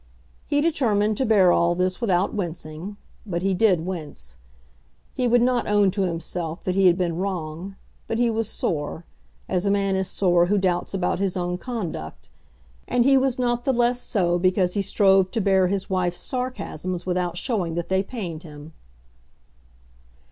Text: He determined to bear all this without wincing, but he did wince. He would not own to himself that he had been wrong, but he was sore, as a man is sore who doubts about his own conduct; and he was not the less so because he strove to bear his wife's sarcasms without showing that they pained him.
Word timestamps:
He 0.47 0.61
determined 0.61 1.15
to 1.17 1.27
bear 1.27 1.51
all 1.51 1.75
this 1.75 2.01
without 2.01 2.33
wincing, 2.33 2.97
but 3.23 3.43
he 3.43 3.53
did 3.53 3.85
wince. 3.85 4.35
He 5.13 5.27
would 5.27 5.43
not 5.43 5.67
own 5.67 5.91
to 5.91 6.01
himself 6.01 6.63
that 6.63 6.73
he 6.73 6.87
had 6.87 6.97
been 6.97 7.17
wrong, 7.17 7.75
but 8.07 8.17
he 8.17 8.27
was 8.27 8.49
sore, 8.49 9.05
as 9.47 9.67
a 9.67 9.69
man 9.69 9.95
is 9.95 10.07
sore 10.07 10.47
who 10.47 10.57
doubts 10.57 10.95
about 10.95 11.19
his 11.19 11.37
own 11.37 11.59
conduct; 11.59 12.31
and 12.87 13.05
he 13.05 13.15
was 13.15 13.37
not 13.37 13.63
the 13.63 13.73
less 13.73 14.01
so 14.01 14.39
because 14.39 14.73
he 14.73 14.81
strove 14.81 15.29
to 15.29 15.39
bear 15.39 15.67
his 15.67 15.87
wife's 15.87 16.17
sarcasms 16.19 17.05
without 17.05 17.37
showing 17.37 17.75
that 17.75 17.89
they 17.89 18.01
pained 18.01 18.41
him. 18.41 18.73